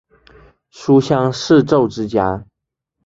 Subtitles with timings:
[0.71, 2.43] 书香世胄之家。